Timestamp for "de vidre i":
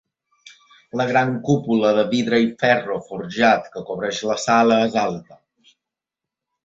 1.99-2.49